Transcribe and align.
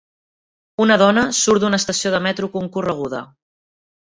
Una 0.85 0.97
dona 1.01 1.25
surt 1.41 1.63
d'una 1.65 1.81
estació 1.83 2.15
de 2.17 2.23
metro 2.29 2.51
concorreguda. 2.57 3.23